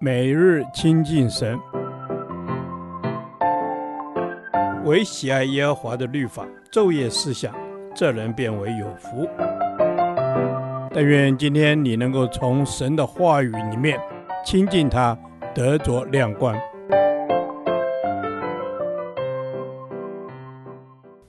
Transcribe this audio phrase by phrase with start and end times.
[0.00, 1.58] 每日亲近神，
[4.84, 7.54] 唯喜爱耶和华的律法，昼夜思想，
[7.94, 9.28] 这人变为有福。
[10.92, 13.98] 但愿今天你能够从神的话语里面
[14.44, 15.16] 亲近他，
[15.54, 16.56] 得着亮光。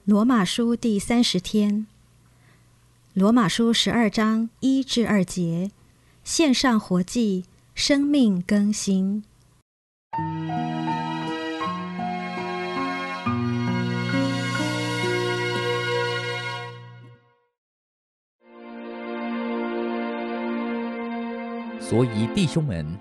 [0.04, 1.86] 罗马书第三十天，
[3.14, 5.70] 罗马书十二章一至二节，
[6.22, 7.44] 线上活祭，
[7.78, 9.22] 生命更新。
[21.78, 22.98] 所以，弟兄们，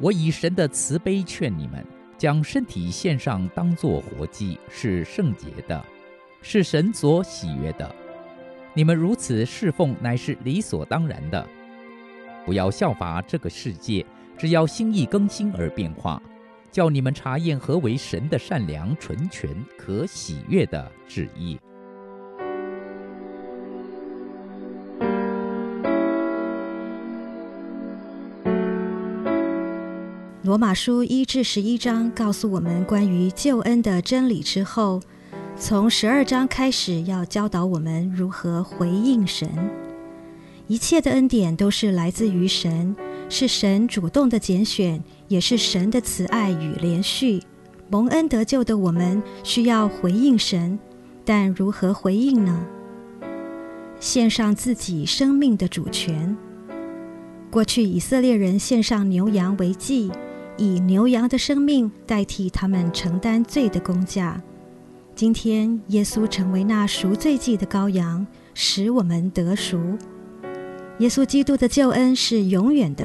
[0.00, 1.84] 我以神的慈悲劝你们，
[2.16, 5.84] 将身体献上，当作活祭，是圣洁的。
[6.40, 7.94] 是神所喜悦的，
[8.72, 11.46] 你们如此侍奉乃是理所当然的。
[12.44, 14.04] 不要效法这个世界，
[14.36, 16.20] 只要心意更新而变化，
[16.70, 21.58] 叫你们查验何为神的善良、纯全、可喜悦的旨意。
[30.42, 35.00] 罗马书一至十一章告诉我们关于救恩的真理之后。
[35.56, 39.48] 从十二章开始，要教导我们如何回应神。
[40.66, 42.96] 一切的恩典都是来自于神，
[43.28, 47.42] 是神主动的拣选，也是神的慈爱与连续。
[47.90, 50.78] 蒙恩得救的我们需要回应神，
[51.22, 52.66] 但如何回应呢？
[54.00, 56.34] 献上自己生命的主权。
[57.50, 60.10] 过去以色列人献上牛羊为祭，
[60.56, 64.42] 以牛羊的生命代替他们承担罪的工价。
[65.14, 69.78] 今天，耶稣成为那赎罪祭的羔羊，使我们得赎。
[70.98, 73.04] 耶稣基督的救恩是永远的，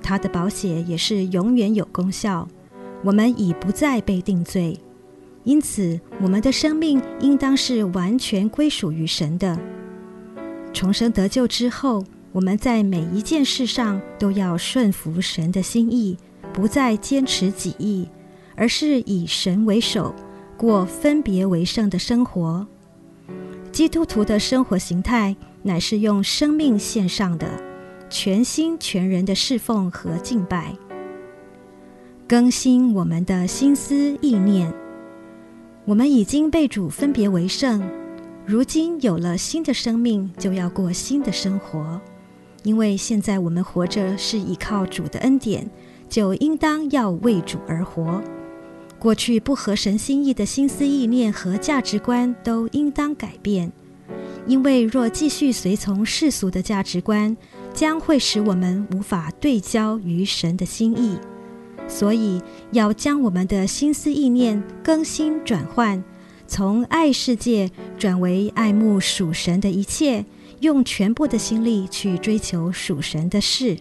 [0.00, 2.48] 他的宝血也是永远有功效。
[3.02, 4.78] 我们已不再被定罪，
[5.44, 9.58] 因此我们的生命应当是完全归属于神的。
[10.72, 16.16] 重生得救之后，我们在每一件事上都要顺服神的心意，
[16.52, 18.08] 不再坚持己意，
[18.54, 20.14] 而是以神为首。
[20.56, 22.66] 过分别为圣的生活，
[23.76, 27.46] 基督徒的生活形态乃是用生命献上的
[28.08, 30.74] 全心全人的侍奉和敬拜，
[32.26, 34.72] 更新我们的心思意念。
[35.84, 37.86] 我们已经被主分别为圣，
[38.46, 42.00] 如今有了新的生命，就要过新的生活。
[42.62, 45.68] 因为现在我们活着是依靠主的恩典，
[46.08, 48.22] 就应当要为主而活。
[48.98, 53.70] 过去不合神心意的心思意念和价值观都应当改变，
[54.46, 57.36] 因为若继续随从世俗的价值观，
[57.74, 61.18] 将会使我们无法对焦于神的心意。
[61.88, 62.42] 所以
[62.72, 66.02] 要将我们的心思意念更新转换，
[66.48, 70.24] 从爱世界转为爱慕属神的一切，
[70.60, 73.76] 用全部的心力去追求属神的事，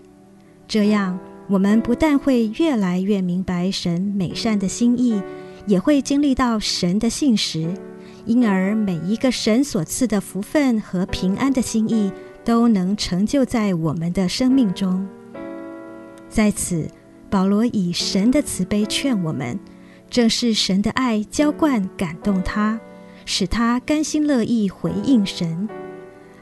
[0.68, 1.18] 这样。
[1.48, 5.22] 我们不但会越来越明白神美善的心意，
[5.68, 7.72] 也会经历到神的信实，
[8.26, 12.12] 因而每一个神所赐的福分和平安的心意
[12.44, 15.08] 都能成就在我们的生命中。
[16.28, 16.90] 在此，
[17.30, 19.60] 保罗以神的慈悲劝我们，
[20.10, 22.80] 正是神的爱浇灌感动他，
[23.24, 25.70] 使他甘心乐意回应神。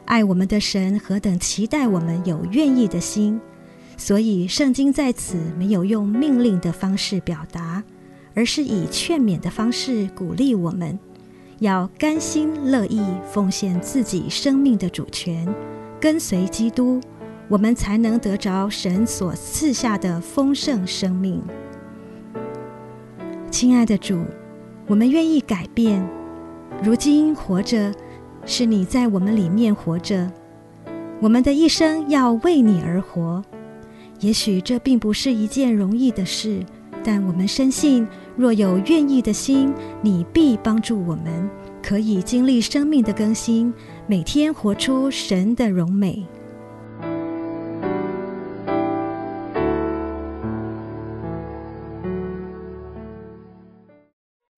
[0.05, 3.39] 爱我们的神何等期待我们有愿意的心。
[3.95, 7.83] 所以，圣经在此没有用命令的方式表达，
[8.33, 10.97] 而是以劝勉的方式鼓励我们，
[11.59, 13.01] 要甘心乐意
[13.31, 15.47] 奉献自己生命的主权，
[15.99, 16.99] 跟随基督，
[17.47, 21.41] 我们才能得着神所赐下的丰盛生命。
[23.51, 24.25] 亲爱的主，
[24.87, 26.03] 我们愿意改变。
[26.81, 27.93] 如今活着，
[28.45, 30.29] 是你在我们里面活着，
[31.21, 33.41] 我们的一生要为你而活。
[34.23, 36.65] 也许这并不是一件容易的事，
[37.03, 41.49] 但我们深信，若有愿意的心，你必帮助我们，
[41.81, 43.73] 可以经历生命的更新，
[44.07, 46.25] 每天活出神的荣美。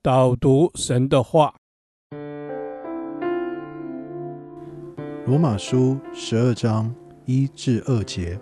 [0.04, 1.56] 导读神的话，
[5.26, 6.94] 《罗马书》十二章
[7.26, 8.40] 一至二节。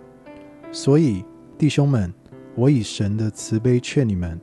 [0.73, 1.23] 所以，
[1.55, 2.11] 弟兄们，
[2.55, 4.41] 我以神的慈悲劝你们，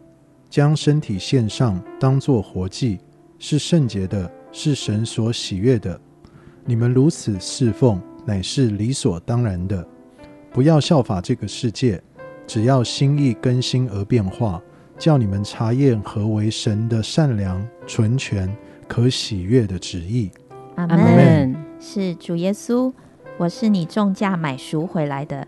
[0.49, 3.01] 将身体献上，当作活祭，
[3.41, 6.01] 是圣洁的，是神所喜悦的。
[6.65, 9.85] 你们如此侍奉，乃是理所当然的。
[10.53, 12.01] 不要效法这个世界，
[12.47, 14.63] 只要心意更新而变化，
[14.97, 18.57] 叫你们查验何为神的善良、纯全、
[18.87, 20.31] 可喜悦的旨意。
[20.77, 21.57] 阿门门。
[21.81, 22.93] 是主耶稣，
[23.37, 25.45] 我是你重价买赎回来的。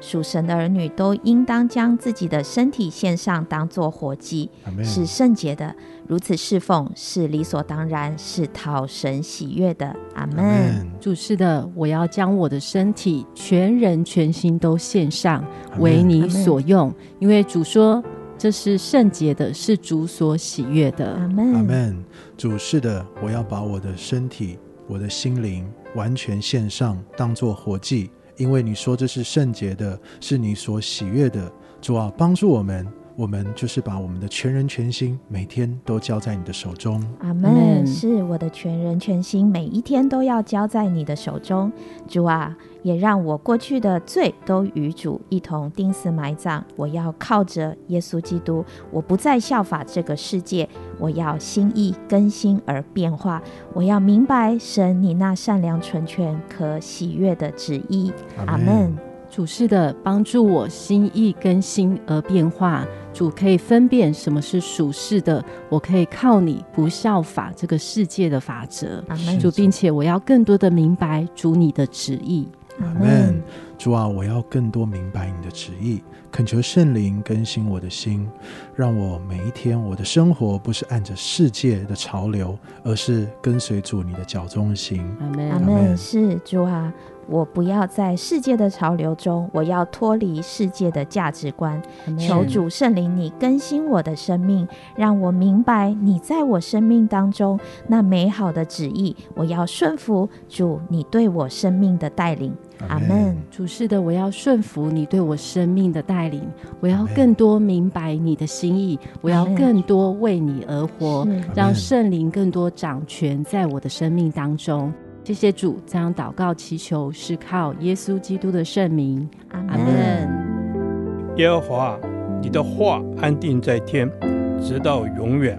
[0.00, 4.50] 属神的儿女都应当将自己的身体献上，当做活祭。
[4.82, 5.74] 是圣洁的。
[6.06, 9.94] 如此侍奉是理所当然，是讨神喜悦的。
[10.14, 10.26] 阿。
[10.26, 10.90] 门。
[11.00, 15.44] 主是的，我要将我的身体全人全心都献上，
[15.78, 18.02] 为你所用，因为主说
[18.38, 21.12] 这是圣洁的，是主所喜悦的。
[21.12, 21.54] 阿门。
[21.54, 22.04] 阿门。
[22.36, 31.52] 主是的，我要把我的身体、我的心灵完全献上，当做活祭，因为你说这是圣洁的，是你所喜悦的。
[31.80, 32.86] 主啊，帮助我们，
[33.18, 37.02] 我们就是把我们的全人全心每天都交在你的手中。
[37.18, 37.50] 阿门。
[37.52, 41.72] Amen 是我的全人全心，每一天都要交在你的手中。
[42.06, 46.64] 主啊，也让我过去的罪都与主一同钉死埋葬。
[46.76, 50.68] 我要靠着耶稣基督，我不再效法这个世界，
[51.00, 53.42] 我要心意更新而变化。
[53.74, 58.12] 我要明白神你那善良、纯全、可喜悦的旨意。
[58.46, 58.96] 阿门。
[59.30, 62.86] 主是的，帮助我心意更新而变化。
[63.12, 69.02] 主可以分辨什么是属世的，我可以靠你，不效法这个世界的法则。
[69.40, 72.48] 主，并且我要更多的明白主你的旨意。
[72.80, 73.42] 阿阿门。
[73.76, 76.02] 主啊，我要更多明白你的旨意，
[76.32, 78.28] 恳求圣灵更新我的心，
[78.74, 85.08] 让我每一天我的生活不是按着世界的潮流，而是跟随主你的脚中行。
[85.20, 85.50] 阿门。
[85.50, 85.96] 阿门门。
[85.96, 86.92] 是主啊，
[87.28, 91.80] 我不要在世界的潮流中，我要脱离世界的价值观。
[92.18, 94.66] 求主圣灵，你更新我的生命，
[94.96, 99.14] 让我明白你在我生命当中那美好的旨意。
[99.34, 102.52] 我要顺服主你对我生命的带领。
[102.88, 103.36] 阿门。
[103.50, 106.42] 主是的，我要顺服你对我生命的带领，
[106.80, 114.92] 我要更多明白你的心意，我要更多为你而活，让圣灵更多掌权在我的生命当中。
[115.28, 119.60] 谢谢主，这样祷告祈求是靠耶稣基督的圣名，阿。
[119.76, 121.34] 门。
[121.36, 121.98] 耶和华，
[122.40, 124.10] 你的话安定在天，
[124.58, 125.58] 直到永远。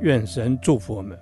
[0.00, 1.18] 愿神祝福我们。